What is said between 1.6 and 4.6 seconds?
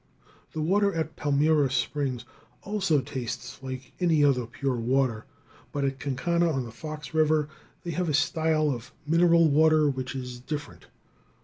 Springs also tastes like any other